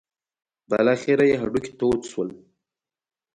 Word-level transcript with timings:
بالاخره 0.69 1.25
یې 1.29 1.35
هډوکي 1.41 1.71
تود 1.79 2.01
شول. 2.11 2.29